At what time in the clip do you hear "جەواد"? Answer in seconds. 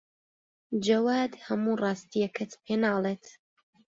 0.85-1.31